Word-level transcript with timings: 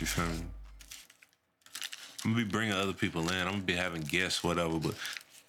You 0.00 0.06
feel 0.06 0.26
me? 0.26 0.44
I'm 2.24 2.32
gonna 2.32 2.44
be 2.44 2.50
bringing 2.50 2.74
other 2.74 2.92
people 2.92 3.22
in. 3.30 3.34
I'm 3.34 3.52
gonna 3.52 3.62
be 3.62 3.74
having 3.74 4.02
guests, 4.02 4.44
whatever. 4.44 4.78
But 4.78 4.94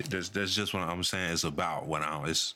that's 0.09 0.29
that's 0.29 0.55
just 0.55 0.73
what 0.73 0.83
I'm 0.83 1.03
saying. 1.03 1.33
It's 1.33 1.43
about 1.43 1.85
what 1.87 2.01
I'm. 2.01 2.25
it's 2.29 2.55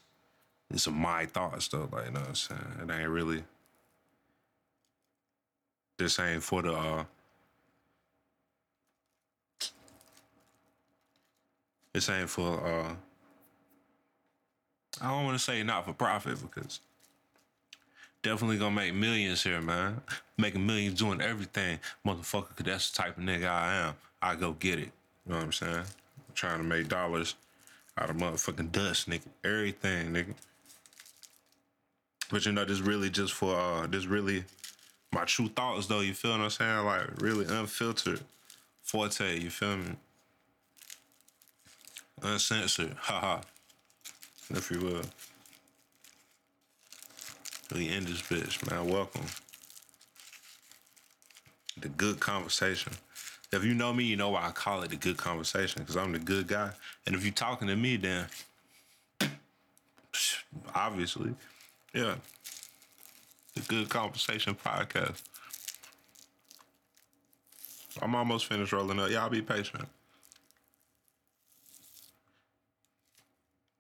it's 0.74 0.88
my 0.88 1.26
thoughts 1.26 1.68
though. 1.68 1.90
Like 1.92 2.06
you 2.06 2.12
know 2.12 2.22
what 2.22 2.30
I'm 2.30 2.36
saying. 2.36 2.62
It 2.84 2.92
ain't 2.92 3.10
really. 3.10 3.44
This 5.98 6.20
ain't 6.20 6.44
for 6.44 6.62
the. 6.62 6.74
uh 6.74 7.04
This 11.94 12.10
ain't 12.10 12.30
for. 12.30 12.66
uh 12.66 12.96
I 15.02 15.10
don't 15.10 15.26
want 15.26 15.38
to 15.38 15.44
say 15.44 15.64
not 15.64 15.86
for 15.86 15.94
profit 15.94 16.38
because 16.42 16.80
definitely 18.24 18.58
gonna 18.58 18.76
make 18.76 18.94
millions 18.94 19.44
here, 19.44 19.62
man. 19.62 20.02
Making 20.38 20.66
millions 20.66 21.00
doing 21.00 21.22
everything, 21.22 21.80
motherfucker. 22.06 22.56
Cause 22.56 22.66
that's 22.66 22.92
the 22.92 23.04
type 23.04 23.18
of 23.18 23.24
nigga 23.24 23.48
I 23.48 23.76
am. 23.88 23.94
I 24.22 24.36
go 24.36 24.54
get 24.54 24.80
it. 24.80 24.92
You 25.26 25.34
know 25.34 25.38
what 25.38 25.46
I'm 25.46 25.52
saying? 25.52 25.76
I'm 25.76 26.34
trying 26.36 26.58
to 26.58 26.64
make 26.64 26.88
dollars 26.88 27.36
out 27.98 28.10
of 28.10 28.18
motherfucking 28.18 28.72
dust, 28.72 29.10
nigga. 29.10 29.28
Everything, 29.44 30.14
nigga. 30.14 30.34
But 32.32 32.46
you 32.46 32.52
know, 32.52 32.66
this 32.66 32.80
really 32.80 33.10
just 33.10 33.34
for 33.34 33.56
uh 33.56 33.88
this 33.88 34.06
really 34.06 34.46
my 35.12 35.26
true 35.26 35.50
thoughts 35.50 35.88
though, 35.88 36.00
you 36.00 36.14
feel 36.14 36.32
what 36.32 36.40
I'm 36.40 36.50
saying? 36.50 36.86
Like 36.86 37.22
really 37.22 37.46
unfiltered 37.46 38.22
forte, 38.82 39.40
you 39.40 39.50
feel 39.50 39.78
me? 39.78 39.96
Uncensored, 42.24 42.94
haha. 43.00 43.42
If 44.50 44.70
you 44.70 44.80
will. 44.80 45.02
We 47.74 47.90
end 47.90 48.08
this 48.08 48.22
bitch, 48.22 48.70
man. 48.70 48.90
Welcome. 48.90 49.26
The 51.80 51.90
good 51.90 52.20
conversation. 52.20 52.94
If 53.52 53.64
you 53.64 53.74
know 53.74 53.94
me, 53.94 54.04
you 54.04 54.16
know 54.16 54.30
why 54.30 54.48
I 54.48 54.52
call 54.52 54.84
it 54.84 54.90
the 54.90 54.96
good 54.98 55.18
conversation, 55.18 55.82
because 55.82 55.98
I'm 55.98 56.12
the 56.12 56.20
good 56.20 56.48
guy. 56.48 56.72
And 57.06 57.16
if 57.16 57.24
you're 57.24 57.34
talking 57.34 57.68
to 57.68 57.76
me, 57.76 57.98
then 57.98 58.26
obviously, 60.76 61.34
yeah. 61.94 62.16
The 63.56 63.62
Good 63.62 63.90
Conversation 63.90 64.56
Podcast. 64.56 65.22
I'm 68.02 68.16
almost 68.16 68.46
finished 68.46 68.72
rolling 68.72 69.00
up. 69.00 69.10
Y'all 69.10 69.30
be 69.30 69.42
patient. 69.42 69.88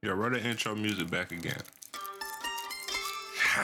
Yeah, 0.01 0.11
roll 0.11 0.31
the 0.31 0.43
intro 0.43 0.75
music 0.75 1.09
back 1.09 1.31
again. 1.31 1.61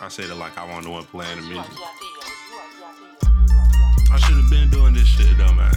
I 0.00 0.08
said 0.08 0.30
it 0.30 0.34
like 0.36 0.56
I 0.56 0.64
wasn't 0.64 0.84
the 0.84 0.90
one 0.90 1.04
playing 1.04 1.36
the 1.36 1.42
music. 1.42 1.72
I 4.10 4.18
should 4.18 4.36
have 4.36 4.48
been 4.48 4.70
doing 4.70 4.94
this 4.94 5.06
shit 5.06 5.36
though, 5.36 5.52
man. 5.52 5.74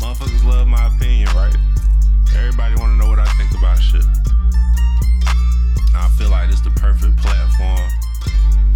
Motherfuckers 0.00 0.42
love 0.42 0.66
my 0.68 0.86
opinion, 0.86 1.28
right? 1.36 1.54
Everybody 2.34 2.76
want 2.76 2.92
to 2.92 2.96
know 2.96 3.10
what 3.10 3.18
I 3.18 3.26
think 3.36 3.50
about 3.58 3.76
shit. 3.76 4.06
I 5.94 6.08
feel 6.16 6.30
like 6.30 6.48
this 6.48 6.62
the 6.62 6.70
perfect 6.70 7.18
platform 7.18 7.90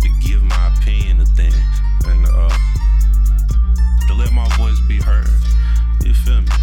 to 0.02 0.08
give 0.20 0.42
my 0.42 0.76
opinion 0.76 1.20
of 1.20 1.28
things 1.30 1.56
and 2.04 2.26
uh, 2.26 2.52
to 4.08 4.14
let 4.14 4.30
my 4.32 4.46
voice 4.58 4.78
be 4.80 5.00
heard. 5.00 5.30
You 6.04 6.12
feel 6.12 6.42
me? 6.42 6.57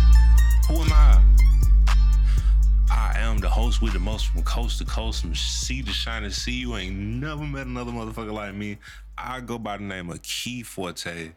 The 3.65 3.79
with 3.81 3.93
the 3.93 3.99
most 3.99 4.27
from 4.27 4.43
coast 4.43 4.77
to 4.77 4.85
coast, 4.85 5.21
from 5.21 5.33
sea 5.33 5.81
to 5.81 5.91
shining 5.91 6.29
sea. 6.29 6.51
You 6.51 6.75
ain't 6.75 6.95
never 6.95 7.43
met 7.43 7.65
another 7.65 7.91
motherfucker 7.91 8.31
like 8.31 8.53
me. 8.53 8.77
I 9.17 9.39
go 9.39 9.57
by 9.57 9.77
the 9.77 9.83
name 9.83 10.11
of 10.11 10.21
Ki 10.21 10.61
Forte, 10.61 11.31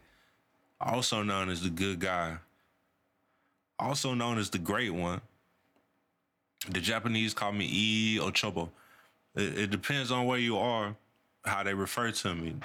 also 0.79 1.23
known 1.23 1.49
as 1.49 1.63
the 1.63 1.71
good 1.71 1.99
guy, 1.99 2.37
also 3.79 4.13
known 4.13 4.37
as 4.37 4.51
the 4.51 4.59
great 4.59 4.91
one. 4.91 5.21
The 6.69 6.79
Japanese 6.79 7.33
call 7.33 7.51
me 7.51 7.67
E 7.67 8.19
Ochobo. 8.19 8.69
It, 9.33 9.57
it 9.57 9.71
depends 9.71 10.11
on 10.11 10.27
where 10.27 10.39
you 10.39 10.59
are, 10.59 10.95
how 11.45 11.63
they 11.63 11.73
refer 11.73 12.11
to 12.11 12.35
me, 12.35 12.57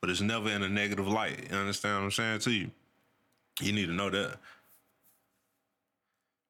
but 0.00 0.08
it's 0.08 0.22
never 0.22 0.48
in 0.48 0.62
a 0.62 0.70
negative 0.70 1.06
light. 1.06 1.48
You 1.50 1.56
understand 1.58 1.96
what 1.96 2.04
I'm 2.04 2.10
saying 2.12 2.38
to 2.40 2.50
you? 2.50 2.70
You 3.60 3.72
need 3.72 3.86
to 3.86 3.92
know 3.92 4.08
that. 4.08 4.38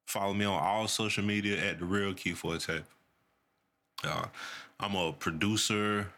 Follow 0.06 0.32
me 0.32 0.44
on 0.44 0.62
all 0.62 0.88
social 0.88 1.24
media 1.24 1.58
at 1.58 1.80
the 1.80 1.84
real 1.84 2.14
Ki 2.14 2.32
Forte. 2.32 2.80
Uh, 4.04 4.26
I'm 4.78 4.94
a 4.94 5.12
producer, 5.12 6.08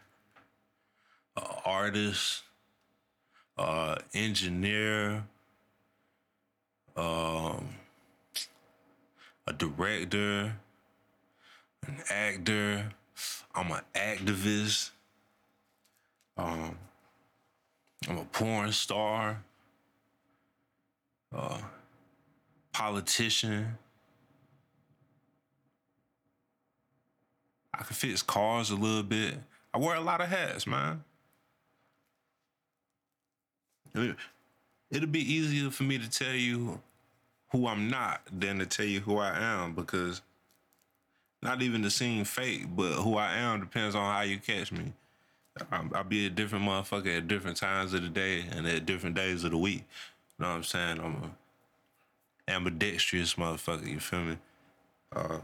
artist, 1.65 2.43
uh, 3.57 3.95
engineer, 4.13 5.23
um, 6.95 7.69
a 9.47 9.53
director, 9.53 10.55
an 11.87 11.97
actor. 12.09 12.91
I'm 13.55 13.71
an 13.71 13.81
activist. 13.95 14.91
Um, 16.37 16.77
I'm 18.07 18.17
a 18.17 18.25
porn 18.25 18.71
star. 18.71 19.41
Uh, 21.35 21.59
politician. 22.79 23.77
I 27.73 27.83
can 27.83 27.93
fix 27.93 28.21
cars 28.21 28.69
a 28.69 28.75
little 28.75 29.03
bit. 29.03 29.35
I 29.73 29.79
wear 29.79 29.95
a 29.95 30.01
lot 30.01 30.21
of 30.21 30.29
hats, 30.29 30.65
man. 30.65 31.03
It, 33.93 34.15
it'll 34.89 35.09
be 35.09 35.33
easier 35.33 35.69
for 35.71 35.83
me 35.83 35.97
to 35.97 36.09
tell 36.09 36.33
you 36.33 36.79
who 37.51 37.67
I'm 37.67 37.89
not 37.89 38.21
than 38.31 38.59
to 38.59 38.65
tell 38.65 38.85
you 38.85 39.01
who 39.01 39.17
I 39.17 39.37
am 39.37 39.73
because 39.73 40.21
not 41.43 41.61
even 41.61 41.83
to 41.83 41.89
seem 41.89 42.23
fake, 42.23 42.67
but 42.75 42.93
who 42.93 43.17
I 43.17 43.35
am 43.35 43.59
depends 43.59 43.93
on 43.93 44.13
how 44.13 44.21
you 44.21 44.39
catch 44.39 44.71
me. 44.71 44.93
I'll 45.69 46.05
be 46.05 46.27
a 46.27 46.29
different 46.29 46.63
motherfucker 46.63 47.17
at 47.17 47.27
different 47.27 47.57
times 47.57 47.93
of 47.93 48.03
the 48.03 48.09
day 48.09 48.45
and 48.51 48.65
at 48.65 48.85
different 48.85 49.17
days 49.17 49.43
of 49.43 49.51
the 49.51 49.57
week. 49.57 49.83
You 50.37 50.45
know 50.45 50.49
what 50.49 50.55
I'm 50.55 50.63
saying? 50.63 50.99
I'm 51.01 51.35
ambidextrous 52.49 53.35
motherfucker. 53.35 53.87
You 53.87 53.99
feel 53.99 54.21
me? 54.21 54.37
Uh, 55.15 55.39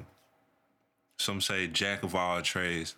some 1.17 1.41
say 1.41 1.67
jack 1.67 2.03
of 2.03 2.15
all 2.15 2.41
trades, 2.41 2.95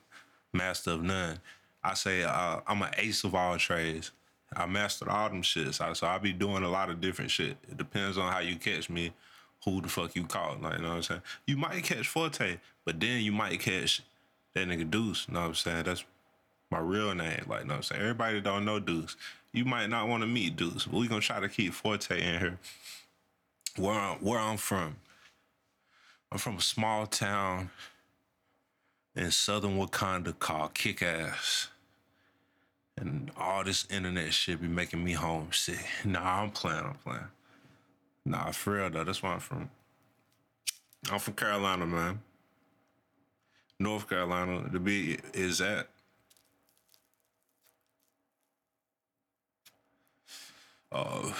master 0.54 0.92
of 0.92 1.04
none. 1.04 1.40
I 1.84 1.94
say 1.94 2.24
uh, 2.24 2.60
I'm 2.66 2.82
an 2.82 2.92
ace 2.98 3.24
of 3.24 3.36
all 3.36 3.58
trades. 3.58 4.12
I 4.56 4.66
mastered 4.66 5.10
all 5.10 5.30
them 5.30 5.42
shits. 5.42 5.76
So, 5.76 5.94
so 5.94 6.08
I 6.08 6.18
be 6.18 6.34
doing 6.34 6.64
a 6.64 6.70
lot 6.70 6.90
of 6.90 7.02
different 7.02 7.32
shit. 7.32 7.58
It 7.70 7.78
depends 7.78 8.18
on 8.18 8.32
how 8.32 8.40
you 8.40 8.56
catch 8.56 8.90
me, 8.90 9.14
who 9.64 9.82
the 9.82 9.90
fuck 9.90 10.16
you 10.16 10.26
call. 10.26 10.58
Like, 10.62 10.78
you 10.78 10.84
know 10.84 10.90
what 10.90 10.96
I'm 10.96 11.04
saying? 11.04 11.22
You 11.46 11.58
might 11.58 11.84
catch 11.84 12.08
Forte, 12.08 12.58
but 12.86 13.00
then 13.00 13.22
you 13.22 13.32
might 13.32 13.60
catch 13.60 14.02
that 14.54 14.68
nigga 14.68 14.90
Deuce. 14.90 15.26
You 15.28 15.34
know 15.34 15.42
what 15.42 15.48
I'm 15.48 15.56
saying? 15.56 15.84
That's 15.84 16.06
my 16.72 16.80
real 16.80 17.14
name. 17.14 17.46
Like, 17.48 17.62
you 17.62 17.68
know 17.68 17.74
what 17.74 17.78
I'm 17.78 17.84
saying? 17.84 18.02
Everybody 18.02 18.42
don't 18.42 18.66
know 18.66 18.80
Deuce. 18.80 19.16
You 19.54 19.66
might 19.66 19.88
not 19.90 20.08
want 20.08 20.24
to 20.24 20.28
meet 20.28 20.56
Deuce, 20.56 20.86
but 20.86 20.98
we 20.98 21.08
gonna 21.08 21.22
try 21.22 21.40
to 21.40 21.50
keep 21.50 21.74
Forte 21.74 22.12
in 22.12 22.40
here. 22.40 22.60
Where 23.78 23.94
I'm, 23.94 24.18
where 24.18 24.40
I'm 24.40 24.58
from. 24.58 24.96
I'm 26.32 26.40
from 26.40 26.58
a 26.58 26.62
small 26.62 27.06
town 27.06 27.70
in 29.16 29.32
southern 29.32 29.78
Wakanda 29.78 30.38
called 30.38 30.74
Kick 30.74 31.04
Ass. 31.04 31.70
And 32.98 33.32
all 33.38 33.64
this 33.64 33.86
internet 33.92 34.34
shit 34.34 34.60
be 34.62 34.68
making 34.68 35.04
me 35.04 35.14
homesick. 35.14 35.86
Nah, 36.06 36.42
I'm 36.42 36.52
playing, 36.52 36.84
I'm 36.86 36.96
playing. 36.96 37.28
Nah, 38.26 38.52
for 38.52 38.74
real 38.74 38.90
though, 38.90 39.04
that's 39.04 39.22
where 39.22 39.34
I'm 39.34 39.40
from. 39.40 39.70
I'm 41.12 41.20
from 41.20 41.36
Carolina, 41.36 41.86
man. 41.86 42.20
North 43.80 44.10
Carolina, 44.10 44.68
to 44.72 44.80
be 44.80 45.20
is 45.34 45.62
at. 45.62 45.88
Uh, 50.92 51.32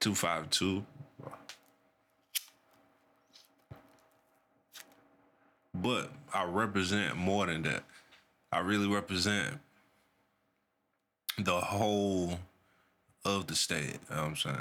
252. 0.00 0.84
But 5.74 6.10
I 6.34 6.44
represent 6.44 7.16
more 7.16 7.46
than 7.46 7.62
that. 7.62 7.84
I 8.50 8.60
really 8.60 8.88
represent 8.88 9.58
the 11.38 11.60
whole 11.60 12.38
of 13.24 13.46
the 13.46 13.54
state. 13.54 13.98
You 14.10 14.16
know 14.16 14.22
I'm 14.22 14.36
saying? 14.36 14.56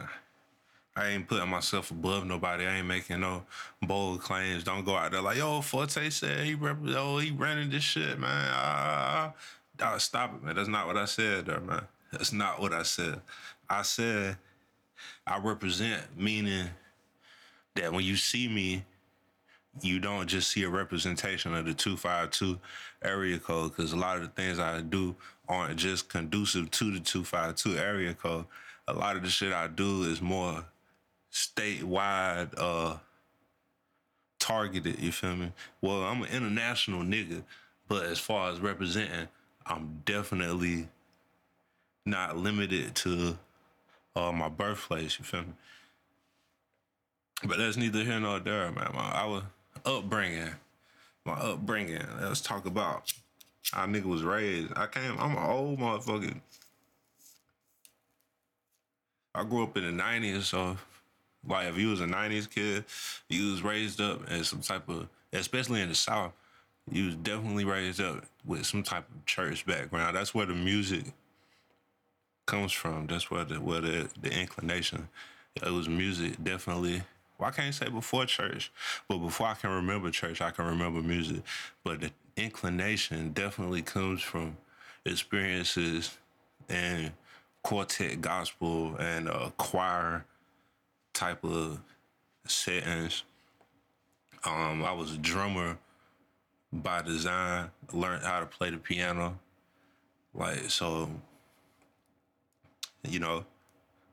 I 0.96 1.10
ain't 1.10 1.28
putting 1.28 1.50
myself 1.50 1.92
above 1.92 2.26
nobody. 2.26 2.66
I 2.66 2.78
ain't 2.78 2.88
making 2.88 3.20
no 3.20 3.44
bold 3.82 4.22
claims. 4.22 4.64
Don't 4.64 4.84
go 4.84 4.96
out 4.96 5.12
there 5.12 5.22
like, 5.22 5.38
yo, 5.38 5.62
Forte 5.62 6.10
said 6.10 6.46
he 6.46 6.56
rep- 6.56 6.78
oh, 6.88 7.20
he 7.20 7.30
running 7.30 7.70
this 7.70 7.84
shit, 7.84 8.20
man. 8.20 8.50
Ah, 8.52 9.34
ah, 9.80 9.94
ah. 9.94 9.98
stop 10.00 10.36
it, 10.36 10.44
man. 10.44 10.56
That's 10.56 10.68
not 10.68 10.88
what 10.88 10.98
I 10.98 11.06
said 11.06 11.46
there, 11.46 11.60
man. 11.60 11.84
That's 12.12 12.34
not 12.34 12.60
what 12.60 12.74
I 12.74 12.82
said. 12.82 13.22
I 13.70 13.84
said 13.84 14.38
I 15.26 15.40
represent, 15.40 16.04
meaning 16.18 16.70
that 17.76 17.92
when 17.92 18.04
you 18.04 18.16
see 18.16 18.48
me, 18.48 18.84
you 19.82 20.00
don't 20.00 20.28
just 20.28 20.50
see 20.50 20.64
a 20.64 20.70
representation 20.70 21.54
of 21.54 21.66
the 21.66 21.74
252 21.74 22.60
area 23.04 23.38
code 23.38 23.76
because 23.76 23.94
a 23.94 23.98
lot 23.98 24.18
of 24.18 24.24
the 24.24 24.30
things 24.30 24.60
I 24.60 24.82
do 24.82 25.16
aren't 25.48 25.78
just 25.78 26.10
conducive 26.10 26.72
to 26.72 26.92
the 26.92 27.00
252 27.00 27.78
area 27.78 28.14
code. 28.14 28.46
A 28.88 28.94
lot 28.94 29.16
of 29.16 29.24
the 29.24 29.30
shit 29.30 29.54
I 29.54 29.68
do 29.68 30.04
is 30.04 30.22
more 30.22 30.66
statewide 31.32 32.54
uh 32.58 32.98
targeted, 34.40 35.00
you 35.00 35.12
feel 35.12 35.36
me? 35.36 35.52
Well, 35.82 36.04
I'm 36.04 36.24
an 36.24 36.30
international 36.32 37.02
nigga, 37.02 37.44
but 37.88 38.06
as 38.06 38.20
far 38.20 38.52
as 38.52 38.60
representing, 38.60 39.28
I'm 39.66 40.02
definitely 40.06 40.88
not 42.06 42.38
limited 42.38 42.96
to 42.96 43.38
uh, 44.18 44.32
my 44.32 44.50
birthplace, 44.50 45.20
you 45.20 45.26
feel 45.26 45.42
me? 45.42 45.54
But 47.44 47.58
that's 47.58 47.78
neither 47.78 48.04
here 48.04 48.20
nor 48.20 48.40
there, 48.40 48.72
man. 48.72 48.92
My, 48.94 49.12
our 49.12 49.44
upbringing, 49.86 50.56
my 51.24 51.34
upbringing. 51.34 52.04
Let's 52.20 52.42
talk 52.42 52.66
about 52.66 53.14
how 53.72 53.86
nigga 53.86 54.06
was 54.06 54.24
raised. 54.24 54.74
I 54.76 54.88
came, 54.88 55.16
I'm 55.20 55.38
an 55.38 55.44
old 55.44 55.80
motherfucker. 55.80 56.40
I 59.36 59.44
grew 59.44 59.64
up 59.64 59.78
in 59.78 59.98
the 59.98 60.04
90s, 60.04 60.44
so 60.44 60.78
like 61.48 61.68
if 61.68 61.78
you 61.78 61.90
was 61.90 62.02
a 62.02 62.08
90s 62.08 62.50
kid, 62.50 62.86
you 63.30 63.52
was 63.52 63.62
raised 63.62 64.02
up 64.02 64.28
as 64.30 64.48
some 64.48 64.62
type 64.62 64.90
of, 64.90 65.08
especially 65.32 65.82
in 65.82 65.90
the 65.90 65.96
South, 65.96 66.34
you 66.92 67.06
was 67.06 67.16
definitely 67.18 67.66
raised 67.66 68.02
up 68.02 68.26
with 68.46 68.66
some 68.66 68.82
type 68.82 69.08
of 69.10 69.26
church 69.26 69.66
background. 69.66 70.16
That's 70.16 70.34
where 70.34 70.48
the 70.48 70.56
music 70.56 71.14
comes 72.48 72.72
from. 72.72 73.06
That's 73.06 73.30
where 73.30 73.46
the 73.46 73.62
where 73.62 73.82
the, 73.82 74.10
the 74.20 74.34
inclination. 74.34 75.08
It 75.56 75.72
was 75.72 75.88
music, 75.88 76.44
definitely. 76.44 77.04
Well, 77.38 77.50
I 77.50 77.52
can't 77.52 77.74
say 77.74 77.90
before 77.90 78.26
church, 78.26 78.72
but 79.08 79.20
before 79.20 79.48
I 79.48 79.54
can 79.54 79.70
remember 79.70 80.10
church, 80.10 80.42
I 80.42 80.50
can 80.50 80.66
remember 80.66 81.02
music. 81.02 81.44
But 81.84 82.02
the 82.02 82.12
inclination 82.36 83.34
definitely 83.34 83.84
comes 83.84 84.22
from 84.22 84.58
experiences 85.06 86.18
and 86.70 87.12
quartet 87.64 88.22
gospel 88.22 88.96
and 88.98 89.30
choir 89.58 90.26
type 91.14 91.44
of 91.44 91.80
settings. 92.46 93.24
Um, 94.44 94.84
I 94.84 94.92
was 94.94 95.14
a 95.14 95.18
drummer 95.18 95.78
by 96.72 97.02
design, 97.02 97.70
learned 97.92 98.24
how 98.24 98.40
to 98.40 98.46
play 98.46 98.70
the 98.70 98.78
piano. 98.78 99.40
Like, 100.34 100.70
so, 100.70 101.10
you 103.08 103.20
know, 103.20 103.46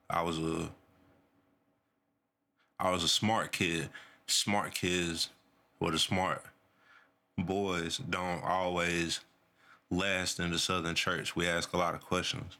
I 0.08 0.22
was 0.22 0.38
a 0.38 0.70
I 2.78 2.90
was 2.90 3.04
a 3.04 3.08
smart 3.08 3.52
kid. 3.52 3.88
Smart 4.26 4.74
kids 4.74 5.28
or 5.80 5.90
the 5.90 5.98
smart 5.98 6.42
boys 7.38 7.98
don't 7.98 8.42
always 8.42 9.20
last 9.90 10.40
in 10.40 10.50
the 10.50 10.58
Southern 10.58 10.94
church. 10.94 11.36
We 11.36 11.46
ask 11.46 11.72
a 11.72 11.76
lot 11.76 11.94
of 11.94 12.00
questions. 12.00 12.56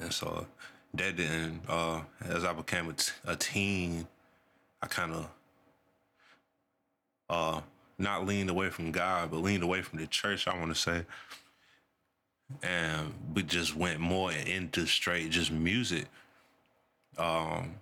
And 0.00 0.12
so 0.12 0.46
that 0.94 1.16
didn't, 1.16 1.62
uh, 1.68 2.02
as 2.24 2.44
I 2.44 2.52
became 2.52 2.90
a, 2.90 2.92
t- 2.92 3.12
a 3.26 3.36
teen, 3.36 4.06
I 4.82 4.86
kind 4.86 5.12
of 5.12 5.30
uh, 7.28 7.60
not 7.98 8.26
leaned 8.26 8.50
away 8.50 8.70
from 8.70 8.92
God, 8.92 9.30
but 9.30 9.38
leaned 9.38 9.62
away 9.62 9.82
from 9.82 9.98
the 9.98 10.06
church, 10.06 10.46
I 10.46 10.56
want 10.58 10.74
to 10.74 10.80
say. 10.80 11.04
And 12.62 13.12
we 13.34 13.42
just 13.42 13.76
went 13.76 14.00
more 14.00 14.32
into 14.32 14.86
straight 14.86 15.30
just 15.30 15.50
music. 15.50 16.06
Um, 17.18 17.74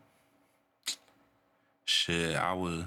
shit, 1.85 2.37
I 2.37 2.53
was, 2.53 2.85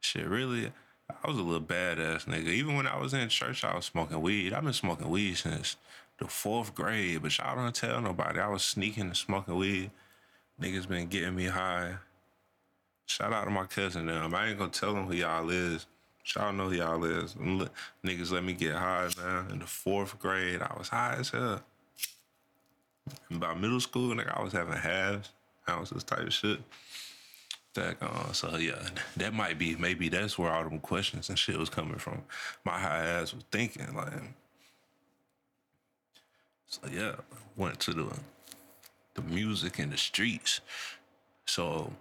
shit, 0.00 0.26
really, 0.26 0.72
I 1.08 1.28
was 1.28 1.38
a 1.38 1.42
little 1.42 1.66
badass 1.66 2.26
nigga. 2.26 2.48
Even 2.48 2.76
when 2.76 2.86
I 2.86 2.98
was 2.98 3.14
in 3.14 3.28
church, 3.28 3.64
I 3.64 3.74
was 3.74 3.86
smoking 3.86 4.20
weed. 4.20 4.52
I've 4.52 4.64
been 4.64 4.72
smoking 4.72 5.08
weed 5.08 5.36
since 5.36 5.76
the 6.18 6.26
fourth 6.26 6.74
grade, 6.74 7.22
but 7.22 7.36
y'all 7.38 7.56
don't 7.56 7.74
tell 7.74 8.00
nobody. 8.00 8.38
I 8.38 8.48
was 8.48 8.62
sneaking 8.62 9.04
and 9.04 9.16
smoking 9.16 9.56
weed. 9.56 9.90
Niggas 10.60 10.88
been 10.88 11.08
getting 11.08 11.34
me 11.34 11.46
high. 11.46 11.94
Shout 13.06 13.32
out 13.32 13.44
to 13.44 13.50
my 13.50 13.64
cousin 13.64 14.06
them. 14.06 14.34
I 14.34 14.48
ain't 14.48 14.58
gonna 14.58 14.70
tell 14.70 14.94
them 14.94 15.06
who 15.06 15.14
y'all 15.14 15.50
is. 15.50 15.86
Y'all 16.24 16.52
know 16.52 16.68
who 16.68 16.76
y'all 16.76 17.04
is. 17.04 17.34
Niggas 17.34 18.30
let 18.30 18.44
me 18.44 18.52
get 18.52 18.74
high, 18.74 19.08
man. 19.18 19.50
In 19.50 19.58
the 19.58 19.66
fourth 19.66 20.18
grade, 20.18 20.62
I 20.62 20.74
was 20.78 20.88
high 20.88 21.16
as 21.18 21.30
hell. 21.30 21.60
And 23.28 23.40
by 23.40 23.54
middle 23.54 23.80
school, 23.80 24.14
nigga, 24.14 24.38
I 24.38 24.42
was 24.42 24.52
having 24.52 24.74
halves, 24.76 25.30
ounces 25.68 26.04
type 26.04 26.20
of 26.20 26.32
shit. 26.32 26.60
That, 27.74 27.96
uh, 28.02 28.32
so 28.32 28.56
yeah, 28.56 28.80
that 29.16 29.32
might 29.32 29.58
be 29.58 29.74
maybe 29.76 30.08
that's 30.08 30.38
where 30.38 30.52
all 30.52 30.62
them 30.64 30.78
questions 30.78 31.28
and 31.30 31.38
shit 31.38 31.58
was 31.58 31.70
coming 31.70 31.98
from. 31.98 32.22
My 32.64 32.78
high 32.78 33.04
ass 33.06 33.32
was 33.32 33.44
thinking 33.50 33.94
like, 33.94 34.12
so 36.66 36.80
yeah, 36.92 37.16
went 37.56 37.80
to 37.80 37.94
the 37.94 38.06
the 39.14 39.22
music 39.22 39.78
in 39.78 39.90
the 39.90 39.96
streets. 39.96 40.60
So 41.46 41.92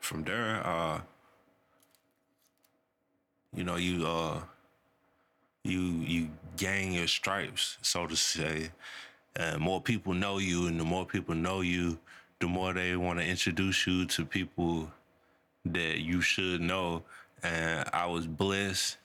from 0.00 0.24
there, 0.24 0.66
uh, 0.66 1.00
you 3.54 3.64
know, 3.64 3.76
you 3.76 4.06
uh 4.06 4.40
you 5.64 5.80
you 5.80 6.28
gain 6.56 6.92
your 6.92 7.06
stripes, 7.06 7.78
so 7.82 8.06
to 8.06 8.16
say. 8.16 8.70
And 9.36 9.60
more 9.60 9.80
people 9.80 10.12
know 10.12 10.38
you, 10.38 10.66
and 10.66 10.78
the 10.78 10.84
more 10.84 11.06
people 11.06 11.34
know 11.34 11.62
you, 11.62 11.98
the 12.40 12.46
more 12.46 12.72
they 12.72 12.96
want 12.96 13.18
to 13.18 13.24
introduce 13.24 13.86
you 13.86 14.04
to 14.06 14.24
people 14.24 14.90
that 15.64 16.00
you 16.00 16.20
should 16.20 16.60
know. 16.60 17.02
And 17.42 17.88
I 17.92 18.06
was 18.06 18.26
blessed 18.26 18.98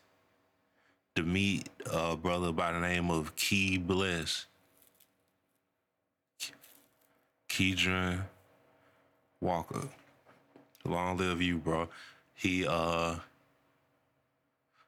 to 1.16 1.24
meet 1.24 1.70
a 1.92 2.16
brother 2.16 2.52
by 2.52 2.74
the 2.74 2.80
name 2.80 3.10
of 3.10 3.36
Key 3.36 3.78
Bliss. 3.78 4.46
Keydron 7.50 8.22
Walker. 9.42 9.88
Long 10.84 11.18
live 11.18 11.42
you, 11.42 11.58
bro. 11.58 11.90
He 12.36 12.68
uh 12.68 13.16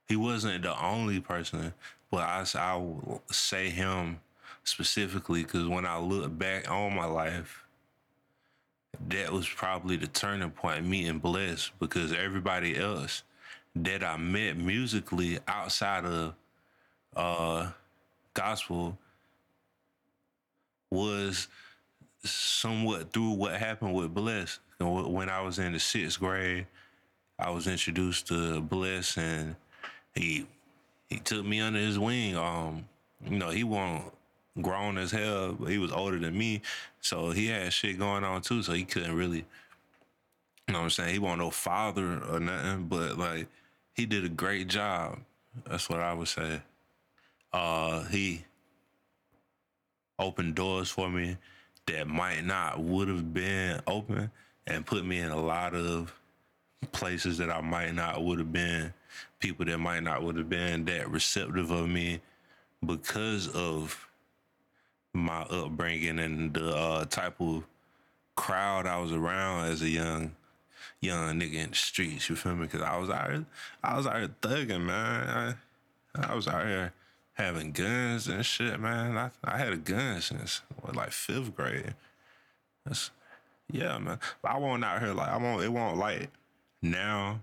he 0.10 0.16
wasn't 0.16 0.64
the 0.64 0.84
only 0.84 1.20
person, 1.20 1.72
but 2.12 2.22
I 2.22 2.44
I 2.56 2.76
will 2.76 3.22
say 3.32 3.70
him 3.70 4.20
specifically 4.64 5.44
because 5.44 5.68
when 5.68 5.86
I 5.86 6.00
look 6.00 6.36
back 6.38 6.70
on 6.70 6.96
my 6.96 7.06
life, 7.06 7.64
that 9.08 9.32
was 9.32 9.48
probably 9.48 9.98
the 9.98 10.08
turning 10.08 10.50
point, 10.50 10.86
me 10.86 11.08
and 11.08 11.22
Bless, 11.22 11.72
because 11.80 12.12
everybody 12.12 12.76
else 12.76 13.22
that 13.76 14.04
I 14.04 14.18
met 14.18 14.58
musically 14.58 15.38
outside 15.48 16.06
of 16.06 16.34
uh 17.16 17.72
gospel 18.34 18.98
was 20.90 21.48
somewhat 22.24 23.14
through 23.14 23.32
what 23.32 23.54
happened 23.54 23.94
with 23.94 24.14
Bless. 24.14 24.60
When 24.80 25.30
I 25.30 25.42
was 25.42 25.60
in 25.60 25.74
the 25.74 25.80
sixth 25.80 26.20
grade, 26.20 26.66
I 27.38 27.52
was 27.52 27.68
introduced 27.68 28.28
to 28.30 28.60
Bless, 28.62 29.18
and 29.18 29.56
he 30.16 30.46
he 31.10 31.18
took 31.20 31.46
me 31.46 31.60
under 31.62 31.80
his 31.80 31.98
wing. 31.98 32.36
Um, 32.36 32.86
you 33.28 33.38
know, 33.38 33.50
he 33.50 33.64
wasn't 33.64 34.14
grown 34.62 34.98
as 34.98 35.12
hell, 35.12 35.54
but 35.60 35.70
he 35.70 35.78
was 35.78 35.92
older 35.92 36.20
than 36.20 36.38
me, 36.38 36.62
so 37.02 37.32
he 37.32 37.48
had 37.48 37.74
shit 37.74 37.98
going 37.98 38.24
on 38.24 38.42
too. 38.42 38.62
So 38.64 38.74
he 38.74 38.84
couldn't 38.84 39.16
really, 39.16 39.46
you 40.68 40.74
know, 40.74 40.80
what 40.80 40.84
I'm 40.86 40.90
saying 40.90 41.14
he 41.14 41.20
wasn't 41.20 41.42
no 41.42 41.52
father 41.52 42.22
or 42.30 42.40
nothing, 42.40 42.86
but 42.88 43.18
like 43.18 43.48
he 43.94 44.06
did 44.06 44.26
a 44.26 44.30
great 44.30 44.68
job. 44.68 45.20
That's 45.68 45.90
what 45.90 46.00
I 46.00 46.14
would 46.14 46.28
say. 46.28 46.62
Uh, 47.52 48.04
he 48.04 48.46
opened 50.20 50.56
doors 50.56 50.90
for 50.90 51.10
me 51.10 51.38
that 51.88 52.08
might 52.08 52.46
not 52.46 52.80
would 52.80 53.08
have 53.08 53.34
been 53.34 53.82
open 53.88 54.30
and 54.68 54.86
put 54.86 55.06
me 55.06 55.20
in 55.20 55.32
a 55.32 55.42
lot 55.42 55.74
of 55.74 56.14
places 56.92 57.38
that 57.38 57.50
I 57.50 57.62
might 57.62 57.94
not 57.94 58.24
would 58.24 58.40
have 58.40 58.52
been, 58.52 58.94
people 59.40 59.66
that 59.66 59.78
might 59.78 60.04
not 60.04 60.24
would 60.24 60.38
have 60.38 60.50
been 60.50 60.86
that 60.86 61.10
receptive 61.10 61.72
of 61.72 61.90
me 61.90 62.22
because 62.86 63.48
of 63.50 64.08
my 65.14 65.42
upbringing 65.42 66.20
and 66.20 66.54
the 66.54 66.76
uh, 66.76 67.06
type 67.06 67.40
of 67.42 67.64
crowd 68.36 68.86
I 68.86 69.00
was 69.00 69.12
around 69.12 69.66
as 69.66 69.82
a 69.82 69.90
young 69.90 70.36
young 71.02 71.40
nigga 71.40 71.56
in 71.56 71.70
the 71.72 71.76
streets. 71.76 72.30
You 72.30 72.36
feel 72.36 72.56
me? 72.56 72.66
Because 72.66 72.82
I 72.82 72.98
was 72.98 73.10
out 73.10 73.32
here, 73.32 73.46
I 73.84 73.98
was 73.98 74.08
out 74.08 74.18
here 74.18 74.30
thugging, 74.42 74.86
man. 74.86 75.56
I, 76.16 76.32
I 76.32 76.36
was 76.36 76.48
out 76.48 76.66
here 76.66 76.94
having 77.34 77.72
guns 77.72 78.28
and 78.28 78.46
shit, 78.46 78.80
man. 78.80 79.18
I 79.18 79.32
I 79.44 79.58
had 79.58 79.74
a 79.74 79.78
gun 79.78 80.22
since 80.22 80.62
what, 80.82 80.96
like 80.96 81.12
fifth 81.12 81.56
grade. 81.56 81.96
That's 82.86 83.12
yeah, 83.72 83.98
man. 83.98 84.20
But 84.42 84.52
I 84.52 84.58
won't 84.58 84.84
out 84.84 85.02
here 85.02 85.14
like 85.14 85.30
I 85.30 85.38
won't. 85.38 85.64
It 85.64 85.72
won't 85.72 85.98
like 85.98 86.30
now. 86.82 87.40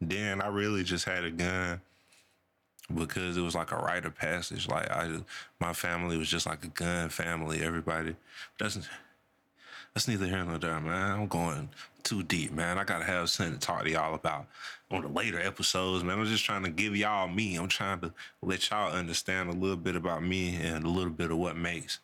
Then 0.00 0.40
I 0.40 0.48
really 0.48 0.82
just 0.82 1.04
had 1.04 1.24
a 1.24 1.30
gun 1.30 1.80
because 2.94 3.36
it 3.36 3.42
was 3.42 3.54
like 3.54 3.72
a 3.72 3.76
rite 3.76 4.04
of 4.04 4.16
passage. 4.16 4.68
Like 4.68 4.90
I, 4.90 5.18
my 5.60 5.72
family 5.72 6.16
was 6.16 6.28
just 6.28 6.46
like 6.46 6.64
a 6.64 6.68
gun 6.68 7.08
family. 7.08 7.62
Everybody. 7.62 8.16
That's 8.58 8.78
that's 9.94 10.08
neither 10.08 10.26
here 10.26 10.44
nor 10.44 10.58
there, 10.58 10.80
man. 10.80 11.20
I'm 11.20 11.26
going 11.26 11.68
too 12.02 12.22
deep, 12.22 12.52
man. 12.52 12.78
I 12.78 12.84
gotta 12.84 13.04
have 13.04 13.28
something 13.28 13.58
to 13.58 13.60
talk 13.60 13.84
to 13.84 13.90
y'all 13.90 14.14
about 14.14 14.46
on 14.90 15.02
the 15.02 15.08
later 15.08 15.40
episodes, 15.40 16.04
man. 16.04 16.18
I'm 16.18 16.26
just 16.26 16.44
trying 16.44 16.62
to 16.64 16.70
give 16.70 16.96
y'all 16.96 17.28
me. 17.28 17.56
I'm 17.56 17.68
trying 17.68 18.00
to 18.00 18.12
let 18.42 18.70
y'all 18.70 18.92
understand 18.92 19.50
a 19.50 19.52
little 19.52 19.76
bit 19.76 19.96
about 19.96 20.22
me 20.22 20.56
and 20.56 20.84
a 20.84 20.88
little 20.88 21.10
bit 21.10 21.30
of 21.30 21.38
what 21.38 21.56
makes 21.56 21.98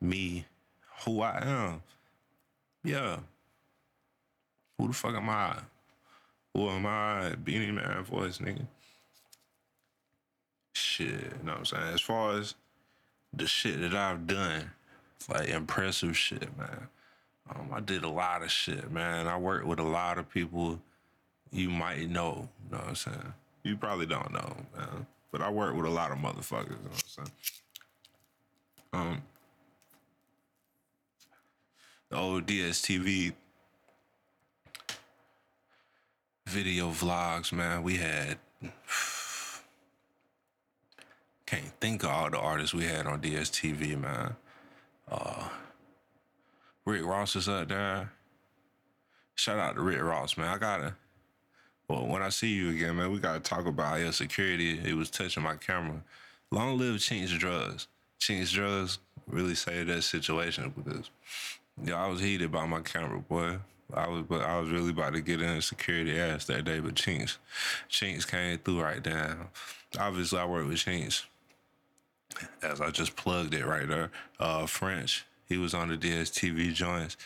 me 0.00 0.46
who 1.04 1.20
I 1.20 1.42
am. 1.42 1.82
Yeah. 2.84 3.18
Who 4.78 4.88
the 4.88 4.94
fuck 4.94 5.14
am 5.14 5.28
I? 5.28 5.56
Who 6.54 6.68
am 6.68 6.86
I? 6.86 7.34
Beenie 7.36 7.70
Man 7.70 8.04
voice, 8.04 8.38
nigga. 8.38 8.66
Shit, 10.72 11.08
you 11.08 11.44
know 11.44 11.52
what 11.52 11.58
I'm 11.58 11.64
saying? 11.64 11.94
As 11.94 12.00
far 12.00 12.38
as 12.38 12.54
the 13.32 13.46
shit 13.46 13.80
that 13.80 13.94
I've 13.94 14.26
done, 14.26 14.70
like 15.28 15.48
impressive 15.48 16.16
shit, 16.16 16.56
man. 16.58 16.88
Um, 17.48 17.70
I 17.72 17.80
did 17.80 18.04
a 18.04 18.08
lot 18.08 18.42
of 18.42 18.50
shit, 18.50 18.90
man. 18.90 19.26
I 19.26 19.36
worked 19.36 19.66
with 19.66 19.78
a 19.78 19.84
lot 19.84 20.18
of 20.18 20.30
people 20.30 20.80
you 21.52 21.68
might 21.68 22.08
know, 22.08 22.48
you 22.64 22.70
know 22.70 22.78
what 22.78 22.88
I'm 22.88 22.94
saying? 22.94 23.34
You 23.64 23.76
probably 23.76 24.06
don't 24.06 24.32
know, 24.32 24.56
man. 24.76 25.06
But 25.32 25.42
I 25.42 25.50
worked 25.50 25.76
with 25.76 25.86
a 25.86 25.90
lot 25.90 26.12
of 26.12 26.18
motherfuckers, 26.18 26.70
you 26.70 26.76
know 26.76 26.90
what 26.90 27.04
I'm 27.18 27.24
saying? 27.24 27.30
Um, 28.92 29.22
the 32.08 32.16
old 32.16 32.46
DSTV 32.46 33.32
video 36.50 36.90
vlogs, 36.90 37.52
man. 37.52 37.84
We 37.84 37.96
had 37.96 38.38
can't 41.46 41.72
think 41.80 42.02
of 42.02 42.10
all 42.10 42.28
the 42.28 42.38
artists 42.38 42.74
we 42.74 42.84
had 42.84 43.06
on 43.06 43.20
DSTV, 43.20 43.98
man. 44.00 44.34
Uh, 45.08 45.48
Rick 46.84 47.04
Ross 47.04 47.36
is 47.36 47.48
up 47.48 47.68
there. 47.68 48.10
Shout 49.36 49.58
out 49.58 49.76
to 49.76 49.80
Rick 49.80 50.02
Ross, 50.02 50.36
man. 50.36 50.48
I 50.48 50.58
gotta. 50.58 50.94
Well, 51.88 52.06
when 52.06 52.22
I 52.22 52.28
see 52.28 52.48
you 52.48 52.70
again, 52.70 52.96
man, 52.96 53.12
we 53.12 53.20
gotta 53.20 53.40
talk 53.40 53.66
about 53.66 54.00
your 54.00 54.12
security. 54.12 54.80
It 54.84 54.94
was 54.94 55.08
touching 55.08 55.44
my 55.44 55.54
camera. 55.54 56.02
Long 56.50 56.78
live 56.78 56.96
Chinx 56.96 57.38
Drugs. 57.38 57.86
Chinx 58.20 58.52
Drugs 58.52 58.98
really 59.28 59.54
saved 59.54 59.88
that 59.88 60.02
situation 60.02 60.72
because, 60.76 61.10
yeah, 61.84 62.04
I 62.04 62.08
was 62.08 62.20
heated 62.20 62.50
by 62.50 62.66
my 62.66 62.80
camera, 62.80 63.20
boy. 63.20 63.58
I 63.94 64.08
was, 64.08 64.24
but 64.28 64.42
I 64.42 64.58
was 64.58 64.70
really 64.70 64.90
about 64.90 65.14
to 65.14 65.20
get 65.20 65.40
in 65.40 65.48
a 65.48 65.62
security 65.62 66.18
ass 66.18 66.46
that 66.46 66.64
day, 66.64 66.80
but 66.80 66.94
Chinks, 66.94 67.38
Chinx 67.88 68.26
came 68.26 68.58
through 68.58 68.82
right 68.82 69.02
down. 69.02 69.48
Obviously, 69.98 70.38
I 70.38 70.44
work 70.44 70.66
with 70.66 70.78
Chinx, 70.78 71.24
as 72.62 72.80
I 72.80 72.90
just 72.90 73.16
plugged 73.16 73.54
it 73.54 73.66
right 73.66 73.88
there. 73.88 74.10
Uh, 74.38 74.66
French, 74.66 75.24
he 75.46 75.56
was 75.56 75.74
on 75.74 75.88
the 75.88 75.96
DSTV 75.96 76.72
joints. 76.74 77.16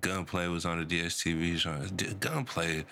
Gunplay 0.00 0.48
was 0.48 0.64
on 0.64 0.78
the 0.78 0.84
DSTV 0.84 1.56
joints. 1.56 1.90
Gunplay, 2.14 2.84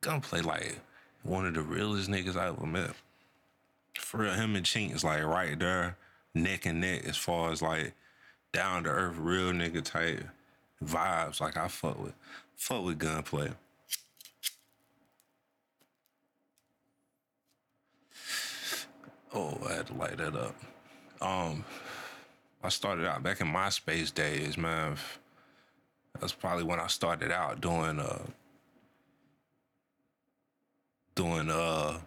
Gunplay, 0.00 0.40
like 0.40 0.80
one 1.22 1.46
of 1.46 1.54
the 1.54 1.62
realest 1.62 2.10
niggas 2.10 2.36
I 2.36 2.48
ever 2.48 2.66
met. 2.66 2.92
For 3.98 4.18
real, 4.18 4.34
him 4.34 4.56
and 4.56 4.66
Chinx 4.66 5.04
like 5.04 5.24
right 5.24 5.58
there, 5.58 5.96
neck 6.34 6.66
and 6.66 6.80
neck, 6.80 7.04
as 7.06 7.16
far 7.16 7.50
as 7.52 7.62
like 7.62 7.94
down 8.52 8.84
to 8.84 8.90
earth, 8.90 9.16
real 9.16 9.52
nigga 9.52 9.82
type 9.82 10.26
vibes. 10.84 11.40
Like 11.40 11.56
I 11.56 11.68
fuck 11.68 12.02
with, 12.02 12.14
fuck 12.56 12.84
with 12.84 12.98
Gunplay. 12.98 13.50
Oh, 19.34 19.58
I 19.68 19.74
had 19.74 19.86
to 19.88 19.94
light 19.94 20.16
that 20.18 20.34
up. 20.34 20.54
Um, 21.20 21.64
I 22.62 22.68
started 22.68 23.06
out 23.06 23.22
back 23.22 23.40
in 23.40 23.48
MySpace 23.48 24.12
days, 24.12 24.56
man. 24.56 24.96
That's 26.20 26.32
probably 26.32 26.64
when 26.64 26.80
I 26.80 26.86
started 26.86 27.30
out 27.30 27.60
doing 27.60 28.00
uh 28.00 28.22
doing 31.14 31.50
uh 31.50 31.98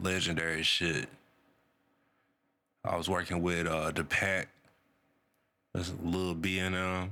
legendary 0.00 0.62
shit. 0.62 1.08
I 2.84 2.96
was 2.96 3.08
working 3.08 3.40
with 3.40 3.66
uh 3.66 3.90
the 3.92 4.04
pack. 4.04 4.48
That's 5.72 5.92
Lil 6.02 6.34
B 6.34 6.58
and 6.58 6.76
um. 6.76 7.10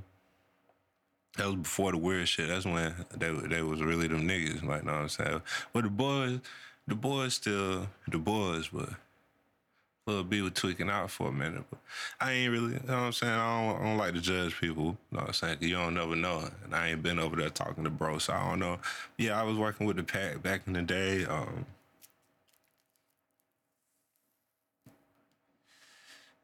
That 1.36 1.46
was 1.46 1.56
before 1.56 1.92
the 1.92 1.98
weird 1.98 2.28
shit. 2.28 2.48
That's 2.48 2.66
when 2.66 2.94
they 3.16 3.30
they 3.30 3.62
was 3.62 3.82
really 3.82 4.06
them 4.06 4.28
niggas. 4.28 4.62
Like, 4.62 4.84
know 4.84 4.92
what 4.92 5.02
I'm 5.02 5.08
saying? 5.08 5.42
But 5.72 5.84
the 5.84 5.90
boys, 5.90 6.40
the 6.86 6.94
boys 6.94 7.34
still 7.34 7.88
the 8.06 8.18
boys, 8.18 8.68
but 8.68 8.90
Lil 10.06 10.24
B 10.24 10.42
was 10.42 10.52
tweaking 10.52 10.90
out 10.90 11.10
for 11.10 11.28
a 11.28 11.32
minute. 11.32 11.64
But 11.70 11.78
I 12.20 12.32
ain't 12.32 12.52
really, 12.52 12.74
you 12.74 12.80
know 12.86 12.94
what 12.94 13.02
I'm 13.04 13.12
saying? 13.12 13.32
I 13.32 13.66
don't, 13.66 13.80
I 13.80 13.84
don't 13.84 13.96
like 13.98 14.14
to 14.14 14.20
judge 14.20 14.60
people. 14.60 14.84
You 14.84 14.96
know 15.12 15.20
what 15.20 15.28
I'm 15.28 15.32
saying? 15.32 15.58
you 15.60 15.76
don't 15.76 15.94
never 15.94 16.16
know. 16.16 16.48
And 16.64 16.74
I 16.74 16.90
ain't 16.90 17.02
been 17.02 17.20
over 17.20 17.36
there 17.36 17.50
talking 17.50 17.84
to 17.84 17.90
bro, 17.90 18.18
so 18.18 18.32
I 18.32 18.48
don't 18.48 18.58
know. 18.58 18.78
Yeah, 19.16 19.40
I 19.40 19.44
was 19.44 19.56
working 19.56 19.86
with 19.86 19.96
the 19.96 20.02
pack 20.02 20.42
back 20.42 20.62
in 20.66 20.72
the 20.72 20.82
day. 20.82 21.24
Um, 21.24 21.66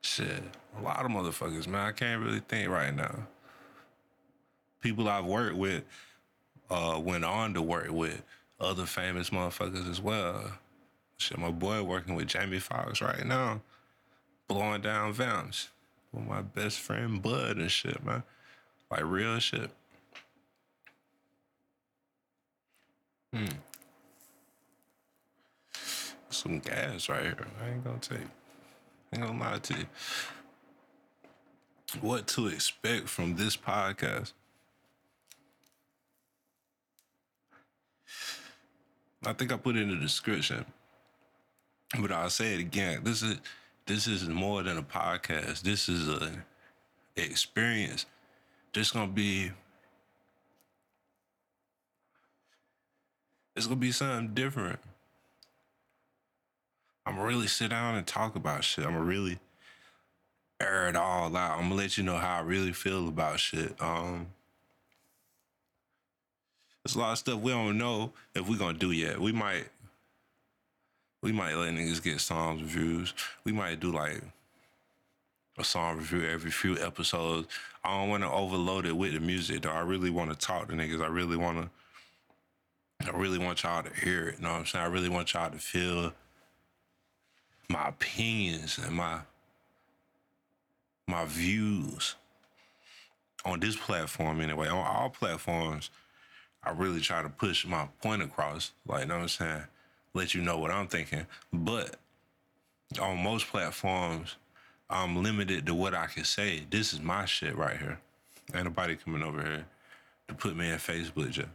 shit, 0.02 0.42
a 0.78 0.82
lot 0.82 1.04
of 1.04 1.10
motherfuckers, 1.10 1.66
man. 1.66 1.86
I 1.86 1.92
can't 1.92 2.22
really 2.22 2.40
think 2.40 2.70
right 2.70 2.94
now. 2.94 3.26
People 4.80 5.08
I've 5.08 5.24
worked 5.24 5.56
with, 5.56 5.84
uh, 6.70 7.00
went 7.02 7.24
on 7.24 7.54
to 7.54 7.62
work 7.62 7.90
with 7.90 8.22
other 8.60 8.86
famous 8.86 9.30
motherfuckers 9.30 9.88
as 9.90 10.00
well. 10.00 10.52
Shit, 11.16 11.38
my 11.38 11.50
boy 11.50 11.82
working 11.82 12.14
with 12.14 12.28
Jamie 12.28 12.60
Foxx 12.60 13.00
right 13.00 13.26
now, 13.26 13.60
blowing 14.46 14.82
down 14.82 15.12
Vamps 15.12 15.68
with 16.12 16.26
my 16.26 16.42
best 16.42 16.78
friend 16.78 17.20
Bud 17.20 17.56
and 17.56 17.70
shit, 17.70 18.04
man. 18.04 18.22
Like 18.90 19.02
real 19.04 19.38
shit. 19.38 19.70
Hmm. 23.32 23.46
Some 26.30 26.60
gas 26.60 27.08
right 27.08 27.22
here. 27.22 27.36
I 27.62 27.70
ain't 27.70 27.84
gonna 27.84 27.98
take. 27.98 28.18
I 29.12 29.16
ain't 29.16 29.26
gonna 29.26 29.40
lie 29.40 29.58
to 29.58 29.74
you. 29.74 29.86
What 32.00 32.26
to 32.28 32.46
expect 32.48 33.08
from 33.08 33.36
this 33.36 33.56
podcast? 33.56 34.32
I 39.24 39.32
think 39.32 39.52
I 39.52 39.56
put 39.56 39.76
it 39.76 39.82
in 39.82 39.90
the 39.90 39.96
description. 39.96 40.64
But 41.98 42.12
I'll 42.12 42.30
say 42.30 42.54
it 42.54 42.60
again. 42.60 43.02
This 43.02 43.22
is 43.22 43.38
this 43.86 44.06
is 44.06 44.28
more 44.28 44.62
than 44.62 44.76
a 44.76 44.82
podcast. 44.82 45.62
This 45.62 45.88
is 45.88 46.08
a 46.08 46.44
experience. 47.16 48.06
This 48.74 48.90
gonna 48.90 49.10
be 49.10 49.50
it's 53.56 53.66
gonna 53.66 53.76
be 53.76 53.92
something 53.92 54.34
different. 54.34 54.78
I'm 57.06 57.16
gonna 57.16 57.26
really 57.26 57.46
sit 57.46 57.70
down 57.70 57.94
and 57.94 58.06
talk 58.06 58.36
about 58.36 58.62
shit. 58.62 58.84
I'm 58.84 58.92
gonna 58.92 59.04
really 59.04 59.38
air 60.60 60.88
it 60.88 60.96
all 60.96 61.34
out. 61.34 61.58
I'm 61.58 61.70
gonna 61.70 61.74
let 61.74 61.96
you 61.96 62.04
know 62.04 62.18
how 62.18 62.36
I 62.36 62.40
really 62.40 62.72
feel 62.72 63.08
about 63.08 63.40
shit. 63.40 63.74
Um 63.80 64.28
there's 66.88 66.96
a 66.96 67.00
lot 67.00 67.12
of 67.12 67.18
stuff 67.18 67.40
we 67.40 67.52
don't 67.52 67.76
know 67.76 68.12
if 68.34 68.48
we're 68.48 68.56
gonna 68.56 68.78
do 68.78 68.92
yet. 68.92 69.20
We 69.20 69.30
might 69.30 69.66
we 71.20 71.32
might 71.32 71.54
let 71.54 71.74
niggas 71.74 72.02
get 72.02 72.18
songs 72.18 72.62
reviews. 72.62 73.12
We 73.44 73.52
might 73.52 73.78
do 73.78 73.92
like 73.92 74.22
a 75.58 75.64
song 75.64 75.98
review 75.98 76.26
every 76.26 76.50
few 76.50 76.78
episodes. 76.78 77.48
I 77.84 77.98
don't 77.98 78.08
want 78.08 78.22
to 78.22 78.30
overload 78.30 78.86
it 78.86 78.96
with 78.96 79.12
the 79.12 79.20
music 79.20 79.62
though. 79.62 79.70
I 79.70 79.80
really 79.80 80.08
want 80.08 80.30
to 80.30 80.36
talk 80.36 80.68
to 80.68 80.74
niggas. 80.74 81.04
I 81.04 81.08
really 81.08 81.36
want 81.36 81.58
to. 81.58 83.06
I 83.06 83.14
really 83.14 83.38
want 83.38 83.62
y'all 83.62 83.82
to 83.82 83.94
hear 83.94 84.28
it. 84.30 84.36
You 84.38 84.44
know 84.44 84.52
what 84.52 84.60
I'm 84.60 84.66
saying? 84.66 84.84
I 84.86 84.88
really 84.88 85.10
want 85.10 85.34
y'all 85.34 85.50
to 85.50 85.58
feel 85.58 86.14
my 87.68 87.88
opinions 87.88 88.78
and 88.78 88.96
my 88.96 89.18
my 91.06 91.26
views 91.26 92.14
on 93.44 93.60
this 93.60 93.76
platform 93.76 94.40
anyway. 94.40 94.68
On 94.68 94.78
all 94.78 95.10
platforms, 95.10 95.90
I 96.62 96.70
really 96.70 97.00
try 97.00 97.22
to 97.22 97.28
push 97.28 97.66
my 97.66 97.88
point 98.02 98.22
across. 98.22 98.72
Like, 98.86 99.02
you 99.02 99.08
know 99.08 99.16
what 99.16 99.22
I'm 99.22 99.28
saying? 99.28 99.62
let 100.14 100.34
you 100.34 100.42
know 100.42 100.58
what 100.58 100.70
I'm 100.70 100.88
thinking. 100.88 101.26
But 101.52 101.96
on 103.00 103.22
most 103.22 103.46
platforms, 103.48 104.36
I'm 104.90 105.22
limited 105.22 105.66
to 105.66 105.74
what 105.74 105.94
I 105.94 106.06
can 106.06 106.24
say. 106.24 106.64
This 106.68 106.92
is 106.92 107.00
my 107.00 107.24
shit 107.24 107.56
right 107.56 107.78
here. 107.78 107.98
Ain't 108.54 108.64
nobody 108.64 108.96
coming 108.96 109.22
over 109.22 109.42
here 109.42 109.66
to 110.28 110.34
put 110.34 110.56
me 110.56 110.70
in 110.70 110.76
Facebook 110.76 111.30
jail. 111.30 111.46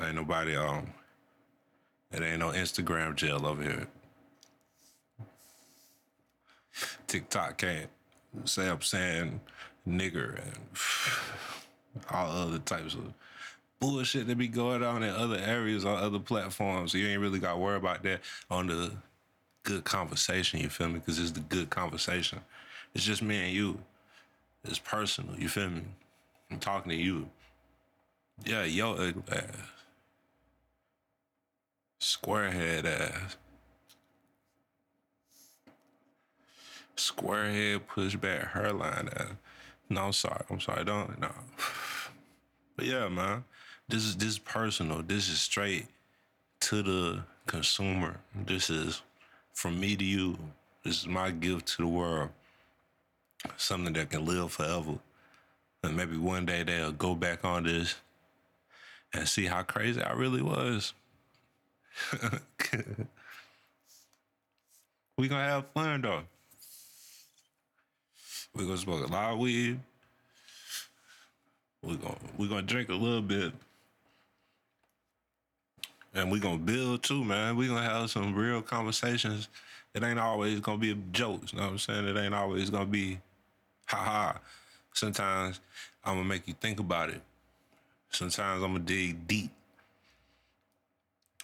Ain't 0.00 0.14
nobody 0.14 0.56
um 0.56 0.88
it 2.12 2.22
ain't 2.22 2.38
no 2.38 2.50
Instagram 2.50 3.16
jail 3.16 3.46
over 3.46 3.62
here. 3.62 3.86
TikTok 7.06 7.56
can't 7.58 7.88
say 8.44 8.68
I'm 8.68 8.82
saying 8.82 9.40
nigger 9.88 10.40
and 10.42 10.58
all 12.10 12.30
other 12.30 12.58
types 12.58 12.94
of 12.94 13.12
bullshit 13.80 14.26
that 14.26 14.38
be 14.38 14.48
going 14.48 14.82
on 14.82 15.02
in 15.02 15.10
other 15.10 15.36
areas 15.36 15.84
on 15.84 16.02
other 16.02 16.18
platforms. 16.18 16.94
You 16.94 17.06
ain't 17.06 17.20
really 17.20 17.38
got 17.38 17.52
to 17.52 17.58
worry 17.58 17.76
about 17.76 18.02
that 18.04 18.20
on 18.50 18.68
the 18.68 18.92
good 19.62 19.84
conversation. 19.84 20.60
You 20.60 20.68
feel 20.68 20.88
me? 20.88 20.94
Because 20.94 21.18
it's 21.18 21.32
the 21.32 21.40
good 21.40 21.70
conversation. 21.70 22.40
It's 22.94 23.04
just 23.04 23.22
me 23.22 23.36
and 23.44 23.52
you. 23.52 23.78
It's 24.64 24.78
personal. 24.78 25.38
You 25.38 25.48
feel 25.48 25.70
me? 25.70 25.82
I'm 26.50 26.58
talking 26.58 26.90
to 26.90 26.96
you. 26.96 27.28
Yeah, 28.44 28.64
yo 28.64 29.12
ass. 29.30 29.44
Squarehead 32.00 32.84
ass. 32.84 33.36
Squarehead 36.96 37.80
pushback 37.86 38.52
hairline 38.52 39.08
ass. 39.16 39.32
No, 39.88 40.06
I'm 40.06 40.12
sorry. 40.12 40.44
I'm 40.50 40.60
sorry. 40.60 40.84
Don't 40.84 41.20
no. 41.20 41.30
But 42.76 42.84
yeah, 42.84 43.08
man. 43.08 43.42
This 43.88 44.04
is 44.04 44.16
this 44.16 44.28
is 44.30 44.38
personal. 44.38 45.02
This 45.02 45.28
is 45.28 45.40
straight 45.40 45.86
to 46.60 46.82
the 46.82 47.22
consumer. 47.46 48.16
This 48.34 48.68
is 48.68 49.02
from 49.52 49.78
me 49.78 49.94
to 49.96 50.04
you. 50.04 50.36
This 50.82 51.00
is 51.00 51.06
my 51.06 51.30
gift 51.30 51.68
to 51.68 51.82
the 51.82 51.88
world. 51.88 52.30
Something 53.56 53.92
that 53.94 54.10
can 54.10 54.24
live 54.24 54.52
forever. 54.52 54.98
And 55.84 55.96
maybe 55.96 56.16
one 56.16 56.46
day 56.46 56.64
they'll 56.64 56.90
go 56.90 57.14
back 57.14 57.44
on 57.44 57.62
this 57.62 57.94
and 59.12 59.28
see 59.28 59.46
how 59.46 59.62
crazy 59.62 60.02
I 60.02 60.12
really 60.14 60.42
was. 60.42 60.92
we 65.16 65.28
gonna 65.28 65.44
have 65.44 65.66
fun 65.74 66.02
though. 66.02 66.22
We 68.52 68.64
gonna 68.64 68.78
smoke 68.78 69.06
a 69.08 69.12
lot 69.12 69.34
of 69.34 69.38
weed. 69.38 69.78
We 71.82 71.96
gonna 71.96 72.16
we 72.36 72.48
gonna 72.48 72.62
drink 72.62 72.88
a 72.88 72.94
little 72.94 73.22
bit. 73.22 73.52
And 76.16 76.30
we 76.30 76.40
gonna 76.40 76.56
build 76.56 77.02
too, 77.02 77.22
man. 77.22 77.56
We 77.56 77.68
gonna 77.68 77.82
have 77.82 78.10
some 78.10 78.34
real 78.34 78.62
conversations. 78.62 79.48
It 79.92 80.02
ain't 80.02 80.18
always 80.18 80.60
gonna 80.60 80.78
be 80.78 80.96
jokes, 81.12 81.52
you 81.52 81.58
know 81.58 81.66
what 81.66 81.72
I'm 81.72 81.78
saying? 81.78 82.08
It 82.08 82.16
ain't 82.16 82.34
always 82.34 82.70
gonna 82.70 82.86
be 82.86 83.20
ha 83.84 83.98
ha. 83.98 84.40
Sometimes 84.94 85.60
I'm 86.02 86.14
gonna 86.16 86.24
make 86.26 86.48
you 86.48 86.54
think 86.54 86.80
about 86.80 87.10
it. 87.10 87.20
Sometimes 88.10 88.62
I'm 88.62 88.72
gonna 88.72 88.84
dig 88.84 89.28
deep. 89.28 89.50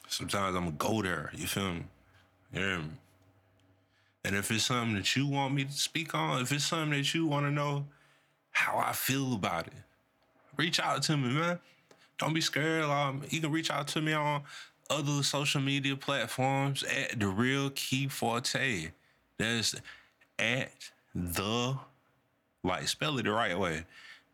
Sometimes 0.08 0.56
I'm 0.56 0.64
gonna 0.64 0.76
go 0.78 1.02
there. 1.02 1.30
You 1.34 1.46
feel 1.46 1.74
me? 1.74 1.84
Hear 2.54 2.78
me? 2.78 2.84
And 4.24 4.34
if 4.34 4.50
it's 4.50 4.64
something 4.64 4.94
that 4.94 5.16
you 5.16 5.26
want 5.26 5.52
me 5.52 5.64
to 5.64 5.72
speak 5.72 6.14
on, 6.14 6.40
if 6.40 6.50
it's 6.50 6.64
something 6.64 6.98
that 6.98 7.12
you 7.12 7.26
want 7.26 7.44
to 7.44 7.50
know 7.50 7.84
how 8.52 8.78
I 8.78 8.92
feel 8.92 9.34
about 9.34 9.66
it, 9.66 9.74
reach 10.56 10.80
out 10.80 11.02
to 11.02 11.16
me, 11.18 11.34
man. 11.34 11.58
Don't 12.22 12.34
be 12.34 12.40
scared. 12.40 12.84
Um, 12.84 13.22
you 13.30 13.40
can 13.40 13.50
reach 13.50 13.68
out 13.68 13.88
to 13.88 14.00
me 14.00 14.12
on 14.12 14.42
other 14.88 15.24
social 15.24 15.60
media 15.60 15.96
platforms 15.96 16.84
at 16.84 17.18
the 17.18 17.26
real 17.26 17.70
Ki 17.70 18.06
Forte. 18.06 18.92
That's 19.38 19.74
at 20.38 20.70
the 21.12 21.78
like 22.62 22.86
spell 22.86 23.18
it 23.18 23.24
the 23.24 23.32
right 23.32 23.58
way. 23.58 23.86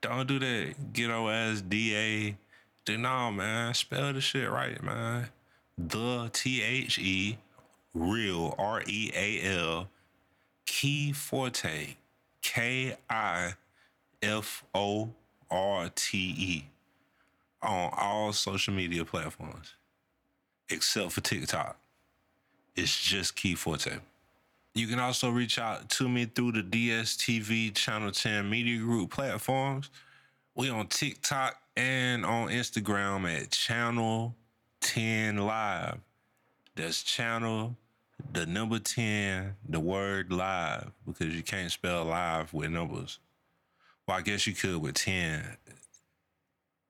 Don't 0.02 0.28
do 0.28 0.38
that 0.38 0.92
ghetto 0.92 1.30
ass 1.30 1.62
D 1.62 1.96
A. 1.96 2.94
No 2.94 3.32
man. 3.32 3.72
Spell 3.72 4.12
the 4.12 4.20
shit 4.20 4.50
right, 4.50 4.82
man. 4.82 5.30
The 5.78 6.28
T 6.34 6.60
H 6.60 6.98
E 6.98 7.38
real 7.94 8.54
R 8.58 8.82
E 8.86 9.10
A 9.14 9.40
L 9.58 9.88
Ki 10.66 11.12
Forte 11.12 11.96
K 12.42 12.98
I 13.08 13.54
F 14.20 14.62
O 14.74 15.08
R 15.50 15.90
T 15.94 16.18
E 16.36 16.64
on 17.62 17.90
all 17.96 18.32
social 18.32 18.74
media 18.74 19.04
platforms 19.04 19.74
except 20.70 21.12
for 21.12 21.20
TikTok. 21.20 21.78
It's 22.76 22.96
just 23.00 23.34
Ki 23.36 23.54
Forte. 23.54 23.98
You 24.74 24.86
can 24.86 25.00
also 25.00 25.30
reach 25.30 25.58
out 25.58 25.88
to 25.90 26.08
me 26.08 26.26
through 26.26 26.52
the 26.52 26.62
DSTV 26.62 27.74
Channel 27.74 28.12
10 28.12 28.48
Media 28.48 28.78
Group 28.78 29.10
platforms. 29.10 29.90
We 30.54 30.70
on 30.70 30.86
TikTok 30.86 31.56
and 31.76 32.24
on 32.24 32.48
Instagram 32.48 33.28
at 33.28 33.50
Channel 33.50 34.34
10 34.80 35.38
Live. 35.38 35.98
That's 36.76 37.02
Channel 37.02 37.76
the 38.32 38.46
number 38.46 38.78
10, 38.78 39.54
the 39.68 39.80
word 39.80 40.32
live, 40.32 40.90
because 41.06 41.34
you 41.34 41.42
can't 41.42 41.70
spell 41.70 42.04
live 42.04 42.52
with 42.52 42.70
numbers. 42.70 43.18
Well, 44.06 44.16
I 44.16 44.22
guess 44.22 44.46
you 44.46 44.54
could 44.54 44.78
with 44.78 44.94
10 44.94 45.56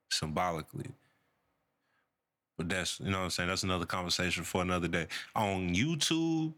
symbolically. 0.09 0.91
But 2.57 2.69
that's, 2.69 2.99
you 2.99 3.09
know 3.09 3.19
what 3.19 3.23
I'm 3.25 3.29
saying? 3.29 3.49
That's 3.49 3.63
another 3.63 3.85
conversation 3.85 4.43
for 4.43 4.61
another 4.61 4.87
day. 4.87 5.07
On 5.35 5.73
YouTube, 5.73 6.53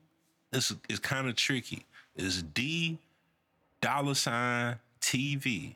it's, 0.52 0.74
it's 0.90 1.00
kind 1.00 1.28
of 1.28 1.36
tricky. 1.36 1.86
It's 2.16 2.42
D 2.42 2.98
dollar 3.82 4.14
sign 4.14 4.78
TV 5.00 5.76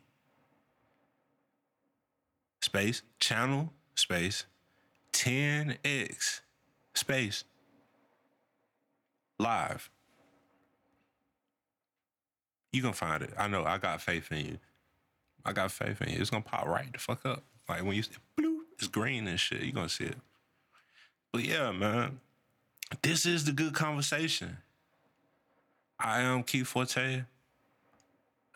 space 2.61 3.01
channel 3.19 3.71
space 3.95 4.45
10x 5.13 6.41
space 6.93 7.43
live. 9.39 9.89
You 12.73 12.81
gonna 12.81 12.93
find 12.93 13.23
it. 13.23 13.33
I 13.37 13.47
know. 13.47 13.63
I 13.63 13.77
got 13.77 14.01
faith 14.01 14.31
in 14.31 14.45
you. 14.45 14.57
I 15.45 15.53
got 15.53 15.71
faith 15.71 16.01
in 16.01 16.09
you. 16.09 16.19
It's 16.19 16.29
gonna 16.29 16.43
pop 16.43 16.67
right 16.67 16.91
the 16.91 16.99
fuck 16.99 17.25
up. 17.25 17.43
Like 17.67 17.83
when 17.83 17.95
you 17.95 18.03
see 18.03 18.11
blue, 18.37 18.61
it's 18.77 18.87
green 18.87 19.27
and 19.27 19.39
shit. 19.39 19.61
You're 19.61 19.71
gonna 19.71 19.89
see 19.89 20.05
it. 20.05 20.17
But 21.31 21.43
yeah, 21.43 21.71
man, 21.71 22.19
this 23.01 23.25
is 23.25 23.45
the 23.45 23.51
good 23.51 23.73
conversation. 23.73 24.57
I 25.99 26.21
am 26.21 26.43
Keith 26.43 26.67
Forte, 26.67 27.23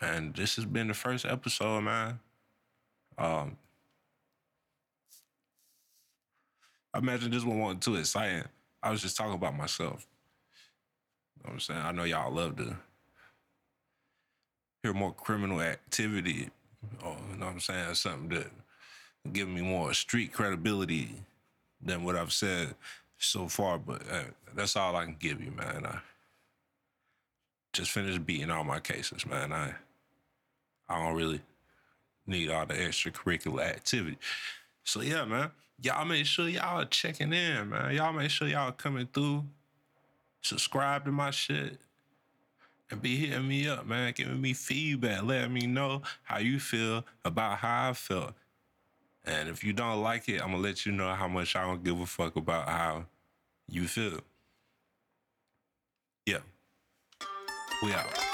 and 0.00 0.34
this 0.34 0.56
has 0.56 0.64
been 0.64 0.88
the 0.88 0.94
first 0.94 1.24
episode, 1.24 1.82
man. 1.82 2.20
Um, 3.18 3.56
I 6.94 6.98
imagine 6.98 7.30
this 7.30 7.44
one 7.44 7.58
wasn't 7.58 7.82
too 7.82 7.96
exciting. 7.96 8.44
I 8.82 8.90
was 8.90 9.02
just 9.02 9.16
talking 9.16 9.34
about 9.34 9.56
myself. 9.56 10.06
You 11.36 11.44
know 11.44 11.48
what 11.48 11.52
I'm 11.54 11.60
saying? 11.60 11.80
I 11.80 11.92
know 11.92 12.04
y'all 12.04 12.32
love 12.32 12.56
to 12.56 12.76
hear 14.82 14.92
more 14.92 15.12
criminal 15.12 15.60
activity. 15.60 16.50
You 16.82 17.08
know 17.38 17.46
what 17.46 17.48
I'm 17.48 17.60
saying? 17.60 17.94
Something 17.94 18.28
that 18.30 18.50
give 19.32 19.48
me 19.48 19.62
more 19.62 19.92
street 19.94 20.32
credibility 20.32 21.14
than 21.82 22.04
what 22.04 22.16
I've 22.16 22.32
said 22.32 22.74
so 23.18 23.48
far. 23.48 23.78
But 23.78 24.02
uh, 24.10 24.24
that's 24.54 24.76
all 24.76 24.96
I 24.96 25.04
can 25.04 25.16
give 25.18 25.42
you, 25.42 25.50
man. 25.50 25.86
I 25.86 25.98
just 27.72 27.90
finished 27.90 28.24
beating 28.26 28.50
all 28.50 28.64
my 28.64 28.80
cases, 28.80 29.26
man. 29.26 29.52
I 29.52 29.74
I 30.88 31.04
don't 31.04 31.14
really 31.14 31.40
need 32.26 32.50
all 32.50 32.66
the 32.66 32.74
extracurricular 32.74 33.62
activity. 33.62 34.18
So 34.84 35.02
yeah, 35.02 35.24
man. 35.24 35.50
Y'all 35.82 36.04
make 36.04 36.26
sure 36.26 36.46
y'all 36.46 36.84
checking 36.84 37.32
in, 37.32 37.70
man. 37.70 37.94
Y'all 37.94 38.12
make 38.12 38.30
sure 38.30 38.46
y'all 38.46 38.70
coming 38.70 39.08
through 39.14 39.44
subscribe 40.42 41.04
to 41.04 41.12
my 41.12 41.30
shit, 41.30 41.78
and 42.90 43.00
be 43.00 43.16
hitting 43.16 43.46
me 43.46 43.68
up, 43.68 43.86
man, 43.86 44.12
giving 44.16 44.40
me 44.40 44.52
feedback, 44.52 45.22
letting 45.22 45.52
me 45.52 45.66
know 45.66 46.02
how 46.24 46.38
you 46.38 46.58
feel 46.58 47.04
about 47.24 47.58
how 47.58 47.90
I 47.90 47.92
felt. 47.92 48.34
And 49.24 49.48
if 49.48 49.62
you 49.62 49.72
don't 49.72 50.02
like 50.02 50.28
it, 50.28 50.40
I'm 50.40 50.52
gonna 50.52 50.62
let 50.62 50.86
you 50.86 50.92
know 50.92 51.12
how 51.14 51.28
much 51.28 51.54
I 51.56 51.62
don't 51.62 51.84
give 51.84 52.00
a 52.00 52.06
fuck 52.06 52.36
about 52.36 52.68
how 52.68 53.06
you 53.68 53.86
feel. 53.86 54.20
Yeah. 56.26 56.38
We 57.82 57.92
out. 57.92 58.29